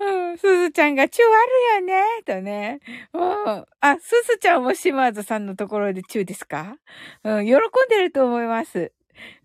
[0.00, 2.04] うん、すずちゃんがチューあるよね？
[2.24, 2.80] とね。
[3.12, 3.66] うん。
[3.80, 6.76] あ、すずちゃんも島津さんのところでチューですか？
[7.24, 7.58] うん、喜ん
[7.88, 8.92] でると思います。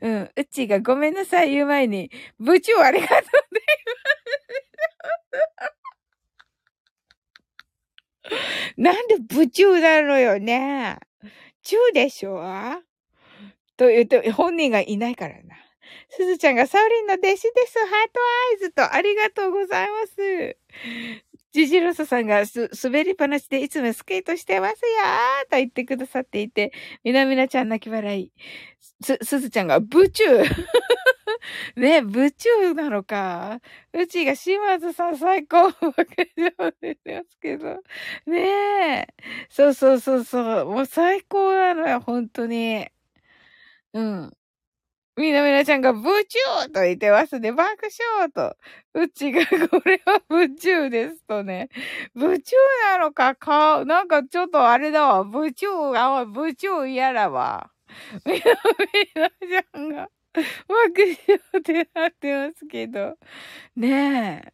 [0.02, 3.20] うん、うちがごめんなさい言う前に、部長ありがとう
[3.56, 3.62] ね。
[8.78, 10.98] なんで部長なのよね。
[11.63, 12.41] 中でしょ？
[13.78, 15.56] と言うと、本人がいないからな。
[16.10, 17.80] すずちゃんがサウリンの弟子です。
[17.80, 18.19] ハート
[18.52, 20.58] アイズとありがとうございます。
[21.52, 28.32] ジジロソさんがす、滑りっぱなしでいつもスケートしてますよーと言ってくださっていて、みなみなちゃん泣き笑い。
[29.02, 30.24] す、すずちゃんが、部中
[31.76, 33.60] ね、部中なのか。
[33.94, 36.98] うちが島津さん最高わけじゃで
[37.30, 37.82] すけど。
[38.26, 39.08] ねえ。
[39.50, 40.66] そうそうそうそう。
[40.66, 42.88] もう最高なのよ、本当に。
[43.94, 44.32] うん。
[45.18, 47.52] みなみなちゃんがブチューと言ってますね。
[47.54, 47.88] 爆
[48.20, 48.58] 笑と。
[48.94, 51.70] うちがこれはブチューですとね。
[52.16, 55.24] ブチューなのかか、なんかちょっとあれだわ。
[55.24, 57.72] ブチュー、あ、ブチュー嫌だわ。
[58.26, 59.30] みなみな
[59.62, 60.10] ちゃんが
[60.67, 63.17] 爆笑ってなってますけど。
[63.76, 64.54] ねえ。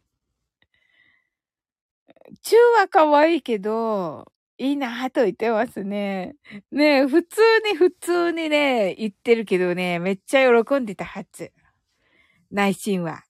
[2.42, 6.36] チューは可愛いけど、いいなぁと言ってますね。
[6.70, 7.40] ねえ、普通
[7.70, 11.52] に普通にね、言ってるけどね、めっちゃ喜んでたはず。
[12.50, 13.24] 内心は。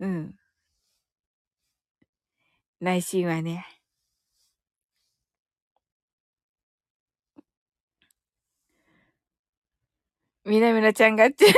[0.00, 0.34] うん。
[2.80, 3.81] 内心はね。
[10.44, 11.46] みなみなちゃんがって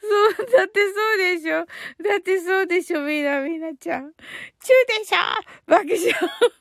[0.00, 1.58] そう、だってそうでしょ。
[1.58, 1.64] だ
[2.18, 4.12] ってそうでしょ、みなみなちゃん。
[4.60, 5.16] チューでしょ
[5.66, 6.12] 爆笑。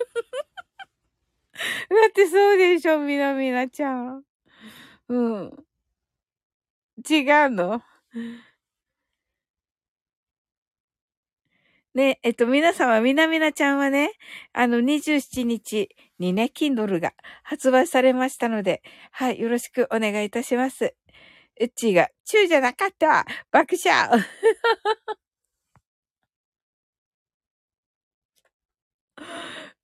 [1.89, 4.23] だってそうでしょ、みなみなちゃん。
[5.09, 5.65] うん。
[7.09, 7.84] 違うの？
[11.99, 14.11] ね、えっと、皆様、みなみなちゃんはね、
[14.53, 18.81] あの、27日にね、Kindle が発売されましたので、
[19.11, 20.95] はい、よろしくお願いいたします。
[21.59, 24.21] うっちーが、チューじゃなかった爆笑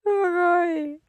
[0.04, 0.66] すご
[0.98, 1.00] い。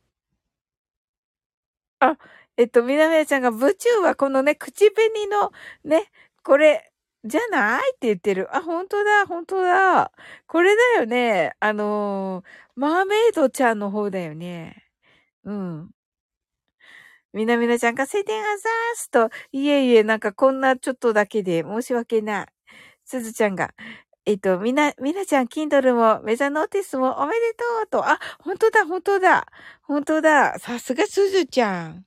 [2.01, 2.19] あ、
[2.57, 5.53] えっと、みなみなちゃんが、宇宙はこのね、口紅の
[5.85, 6.11] ね、
[6.43, 6.93] これ、
[7.27, 7.91] じゃない？
[7.95, 8.49] って言ってる。
[8.57, 10.13] あ、本当だ、本当だ。
[10.47, 11.55] これだよね。
[11.61, 14.85] あのー、マーメイドちゃんの方だよね。
[15.45, 15.91] うん。
[17.33, 22.47] みなみなちゃんが、晴天あざーすと、いえいえ、なんかこんなちょっとだけで申し訳ない。
[23.05, 23.75] すずちゃんが、
[24.25, 29.47] えっと、みな、みなちゃん、キンドルも、メザノーティスもおめでとうと、あ、本当だ、本当だ、
[29.83, 32.07] 本当だ、さすがすずちゃん。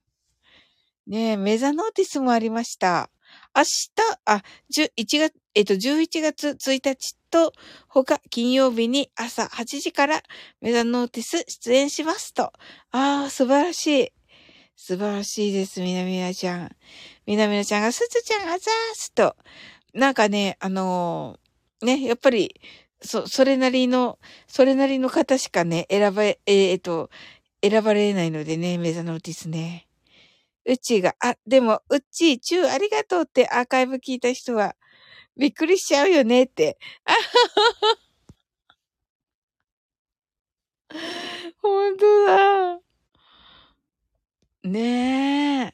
[1.07, 3.09] ねえ、メザノーティスもありました。
[3.55, 3.89] 明日、
[4.25, 7.53] あ、1月、えっと、11月1日と、
[7.87, 10.21] 他、金曜日に朝8時から
[10.61, 12.53] メザノーティス出演しますと。
[12.91, 14.11] ああ、素晴らしい。
[14.75, 16.75] 素晴らしいです、みなみなちゃん。
[17.25, 18.59] みなみなちゃんが、すずちゃんあざー
[18.93, 19.35] すと。
[19.93, 22.61] なんかね、あのー、ね、やっぱり、
[23.01, 27.09] そ、それなりの、それなりの方しかね、選ばれ、えー、えっと、
[27.61, 29.88] 選ばれないのでね、メザノーティスね。
[30.69, 34.75] うちが、あ、でも、うっちー、チューありがとうってアーカイブ聞いた人は、
[35.37, 36.77] びっくりしちゃうよねって。
[37.05, 37.21] あはは
[37.97, 37.99] は。
[41.61, 42.79] ほんとだ。
[44.63, 45.73] ね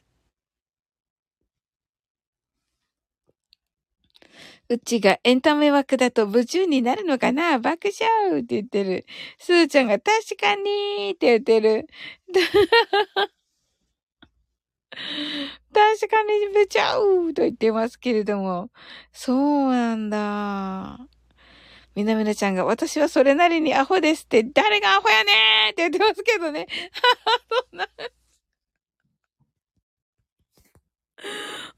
[4.68, 7.58] うちがエンタメ枠だと夢中になるのかな？
[7.60, 9.06] 爆笑って言ってる。
[9.38, 11.86] すーちゃんが確かにーって言ってる。
[15.72, 18.70] 確かにべちゃうと言ってますけれども。
[19.12, 20.98] そうなんだ。
[21.94, 26.66] みなみなちゃんが、私はそれなりにアホですって、誰がアホやねーって言ってますけどね。
[27.70, 27.88] そんな。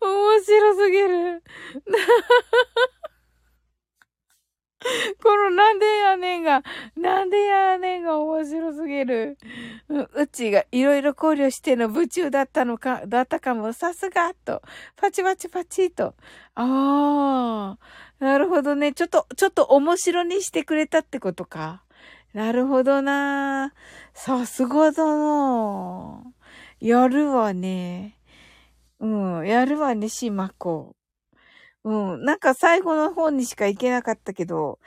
[0.01, 1.43] 面白すぎる。
[5.23, 6.63] このなんでやねんが、
[6.97, 9.37] なんでやねんが面白すぎる？
[9.89, 14.63] うちがいろいろ考慮しての部中だったのか、だったかも、さすがと。
[14.97, 16.15] パチパチパチと。
[16.55, 18.93] ああ、なるほどね。
[18.93, 21.83] ちょっと、ちょっと面白にしてくれたってことか。
[22.33, 23.73] なるほどな。
[24.15, 26.23] さすがだな。
[26.81, 28.17] やるわね。
[29.01, 29.07] う
[29.43, 30.98] ん、やるわね、しまこ。
[31.85, 32.25] うん。
[32.25, 34.79] なんか最後の方にしか行けなかったけど、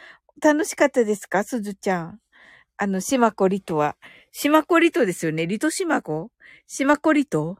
[0.43, 1.43] 楽しかったですか？
[1.43, 2.19] すずちゃん。
[2.77, 3.97] あの、しまこりとは。
[4.31, 5.47] しまこりとですよね？
[5.47, 6.31] リトしまこ
[6.67, 7.57] しまこりと？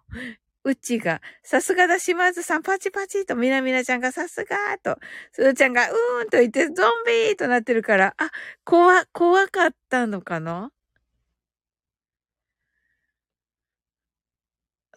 [0.66, 5.00] うちが、さすがだ、島津さん、パチパチと、みなみなちゃんがさすがーと、
[5.34, 8.32] すずちゃんが、うーんと言って、ゾンビーとなってるから、あ、
[8.66, 10.72] 怖、怖かったのかな？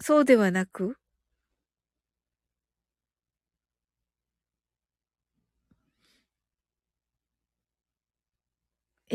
[0.00, 0.96] そうではなく？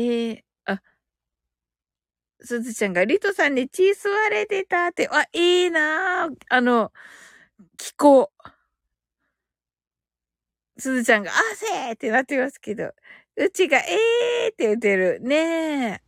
[0.00, 0.80] えー、あ、
[2.40, 6.36] すずちゃんがリトさんに血吸われてたって、あ、いいなぁ。
[6.48, 6.92] あの、
[7.76, 8.32] 気候。
[10.78, 12.92] すずちゃんが、汗ってなってますけど、
[13.36, 15.20] うちが、えーって言ってる。
[15.20, 16.02] ね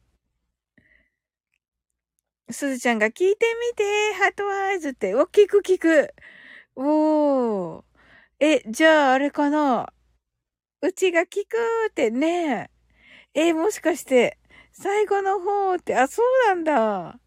[2.49, 2.53] え。
[2.53, 3.85] すずちゃんが聞いてみて、
[4.15, 5.15] ハートワイズって。
[5.15, 6.15] お、聞く聞く。
[6.77, 7.85] おー。
[8.41, 9.93] え、じゃああれかな
[10.83, 11.57] うちが聞く
[11.91, 14.39] ってねえー、もしかして、
[14.73, 17.19] 最後の方って、あ、そうなんだ。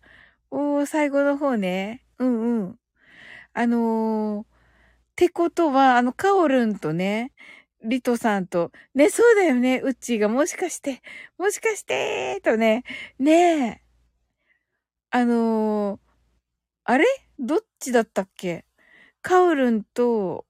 [0.51, 2.03] おー、最後の方ね。
[2.19, 2.79] うんうん。
[3.53, 4.47] あのー、っ
[5.15, 7.33] てことは、あの、カオルンとね、
[7.83, 11.01] リトさんと、ね、そうだよね、ウッチーがもしかして、
[11.37, 12.83] もしかして、とね、
[13.19, 13.81] ねえ。
[15.11, 15.99] あのー、
[16.83, 17.05] あれ？
[17.39, 18.65] どっちだったっけ？
[19.21, 20.45] カオルンと、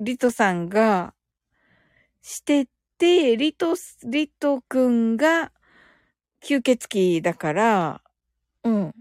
[0.00, 1.14] リトさんが、
[2.22, 2.68] して
[3.00, 3.74] で、リト、
[4.04, 5.52] リトくんが
[6.42, 8.02] 吸血鬼だから、
[8.64, 8.94] うん。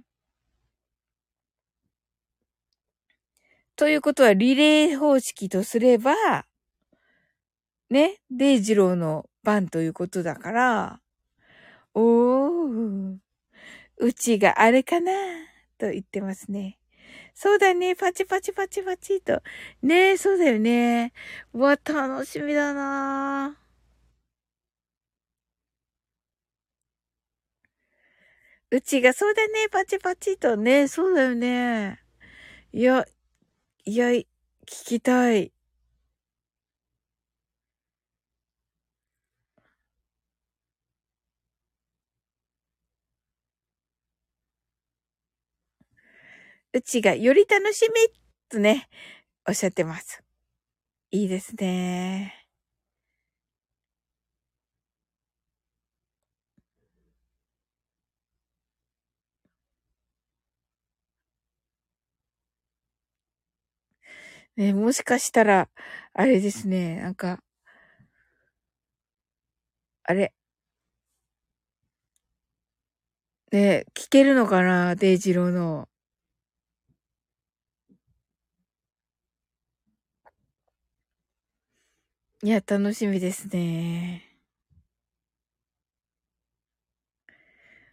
[3.75, 6.13] ということは、リレー方式とすれば、
[7.89, 11.01] ね、デイジローの番ということだから、
[11.93, 13.17] おー、
[13.97, 15.11] うちがあれかな
[15.77, 16.79] と言ってますね。
[17.35, 17.95] そうだね。
[17.95, 19.43] パチパチパチパチと。
[19.83, 21.13] ねえ、そうだよね。
[21.53, 23.58] うわ、楽しみだな
[28.71, 31.99] うちが、そうだね、パチパチとね、そうだよね。
[32.73, 33.05] いや、
[33.85, 34.25] いや、聞
[34.65, 35.51] きたい。
[46.73, 47.93] うちがより楽しみ
[48.49, 48.87] とね、
[49.47, 50.23] おっしゃってます。
[51.11, 52.38] いいですね。
[64.59, 65.69] ね、もしかしたら、
[66.13, 67.41] あれですね、なんか、
[70.03, 70.33] あれ？
[73.51, 75.87] ね、聞けるのかなデイジローの。
[82.43, 84.25] いや、楽しみですね。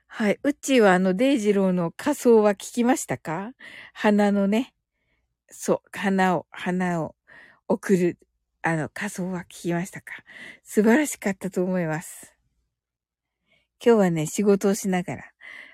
[0.09, 0.39] はい。
[0.43, 3.53] うちはあの、デイジローの仮装は聞きましたか？
[3.93, 4.73] 花のね。
[5.49, 7.15] そう、花を、花を
[7.69, 8.19] 送る、
[8.63, 10.13] あの、仮装は聞きましたか？
[10.65, 12.35] 素晴らしかったと思います。
[13.85, 15.25] 今日はね、仕事をしながら、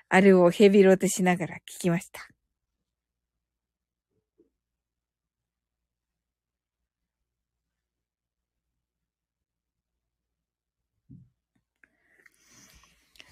[0.09, 2.27] あれをヘビロテしながら聞きました。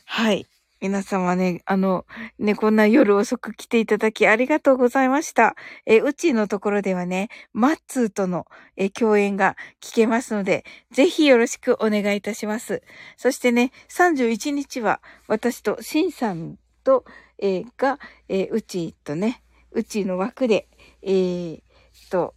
[0.05, 0.50] はい。
[0.81, 2.07] 皆様ね、あの、
[2.39, 5.55] ね、こんな夜遅く来ていただきありがとうございました。
[5.85, 12.81] え、うちのところではね、マッツーとの、え、共演が聞けますので、ぜひよろしくお願いいたします。
[13.15, 17.05] そしてね、31日は私とシンさんと、
[17.37, 20.67] えが、えうちとね、うちの枠で、
[21.03, 21.61] えー、
[22.09, 22.33] と、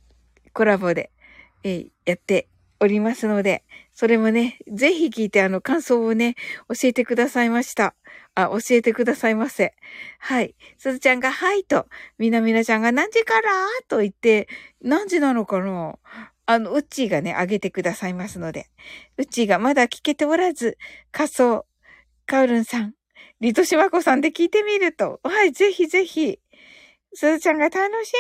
[0.53, 1.11] コラボで、
[1.63, 3.65] えやっておりますので、
[3.95, 6.35] それもね、ぜひ聞いてあの感想をね、
[6.69, 7.95] 教えてくださいました。
[8.35, 9.75] あ、教えてくださいませ。
[10.19, 10.57] はい。
[10.77, 11.87] すずちゃんが、はいと、
[12.19, 13.51] みなみなちゃんが何時から？
[13.89, 14.49] と言って、
[14.83, 15.97] 何時なのかな？
[16.47, 18.67] あの、うっちーがね、あげてくださいますので。
[19.17, 20.77] うっちーがまだ聞けておらず、
[21.13, 21.65] 仮想、
[22.27, 22.95] カウルンさん、
[23.41, 25.21] リトシマコさんで聞いてみると。
[25.23, 26.41] はい、ぜひぜひ。
[27.15, 28.13] すずちゃんが楽し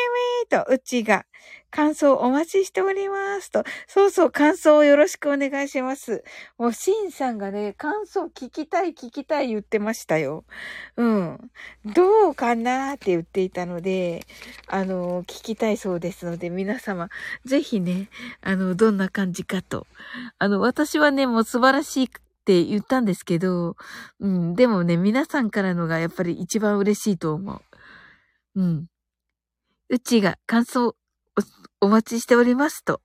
[0.43, 1.27] みと、うちが、
[1.71, 3.65] 感想お待ちしておりますと。
[3.89, 6.23] そうそう、感想をよろしくお願いします。
[6.57, 10.45] もう、シンさんがね、感想聞きたい聞きたい言ってましたよ。
[10.97, 11.51] うん。
[11.85, 14.25] どうかなって言っていたので、
[14.69, 17.09] あの、聞きたいそうですので、皆様、
[17.45, 18.09] ぜひね、
[18.41, 19.89] あの、どんな感じかと。
[20.39, 22.09] あの、私はね、もう素晴らしいっ
[22.45, 23.77] て言ったんですけど、
[24.21, 27.61] うん、でもね、皆さんからのがやっぱり一番嬉しいと思う。
[28.55, 28.87] うん。
[29.89, 30.97] うちが感想
[31.81, 33.01] お待ちしておりますと。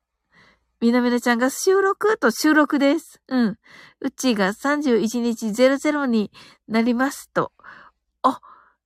[0.81, 3.21] みなみなちゃんが収録と収録です。
[3.27, 3.57] うん。
[3.99, 6.31] うちが31日00に
[6.67, 7.51] なりますと。
[8.21, 8.39] あ、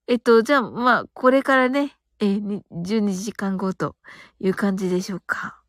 [0.07, 3.95] えっと、じゃあ、まあ、これからね、え、12時間後と
[4.39, 5.62] いう感じでしょうか。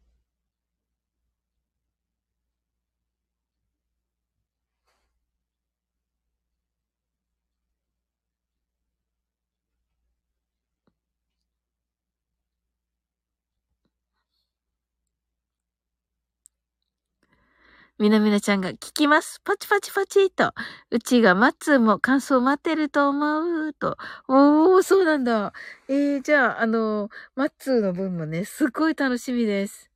[17.98, 19.40] みなみなちゃんが聞きます。
[19.44, 20.52] パチパチパチと。
[20.90, 23.96] うちがマッツーも感想待ってると思うと。
[24.26, 25.52] おー、そうなんだ。
[25.88, 29.90] えー、じゃあ、あの、マッツーの分もね、すっごい楽しみです。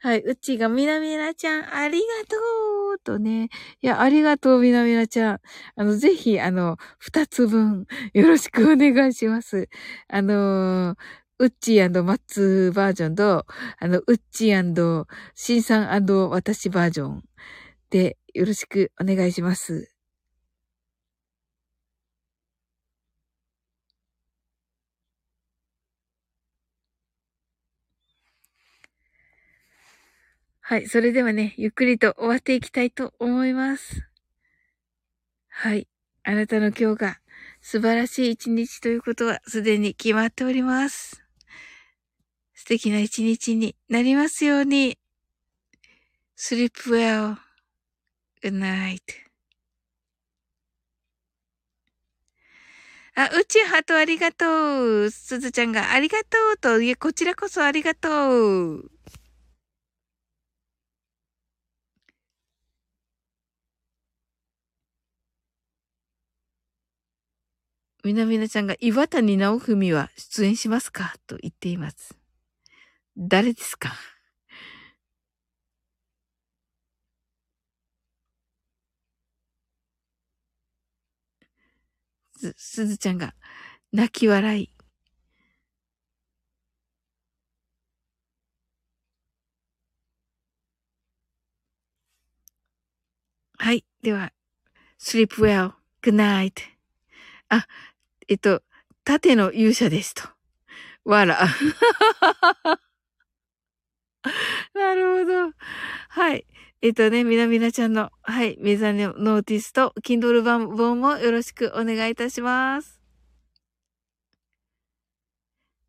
[0.00, 0.22] はい。
[0.22, 2.36] うちがみなみなちゃん、ありがと
[2.96, 3.48] うとね。
[3.80, 5.40] いや、ありがとう、みなみなちゃん。
[5.76, 9.68] あの、ぜひ、あの、二つ分、よろしくお願いします。
[10.08, 10.98] あのー、
[11.38, 13.46] ウッチーマッツーバージョンと、
[13.78, 14.62] あの、ウッチー
[15.34, 15.90] シンさん
[16.30, 17.24] 私バージョン
[17.90, 19.92] でよろしくお願いします。
[30.60, 30.88] はい。
[30.88, 34.08] それではね、ゆっくりと終わっていきたいと思います。
[35.48, 35.86] はい。
[36.24, 37.20] あなたの今日が
[37.60, 41.25] 素晴らしい一日ということはすでに決まっております。
[42.66, 44.98] 素敵な一日になりますように。
[46.36, 47.36] sleep well.
[48.42, 48.98] good night.
[53.14, 55.10] あ、うちハートありがとう。
[55.12, 58.90] すずちゃんがありがとうと、いえ、こちらこそありがとう。
[68.02, 71.14] みなみなちゃんが岩谷直文は出演しますか？
[71.28, 72.25] と言っています。
[73.16, 73.94] 誰ですか？
[82.38, 83.34] す、すずちゃんが
[83.92, 84.70] 泣き笑い。
[93.58, 93.84] はい。
[94.02, 94.32] では、
[95.00, 95.72] sleep well.
[96.02, 96.52] good night.
[97.48, 97.66] あ、
[98.28, 98.62] えっと、
[99.04, 100.28] 縦の勇者ですと。
[101.04, 101.38] わら。
[104.74, 105.52] なるほど。
[106.08, 106.46] はい。
[106.82, 113.00] えっとね、みなみなちゃんの、はい、メザネノーティスと、Kindle 版本もよろしくお願いいたします。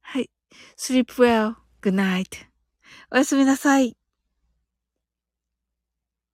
[0.01, 0.29] はい。
[0.77, 1.55] sleep well.
[1.81, 2.47] good night.
[3.11, 3.97] おやすみなさい。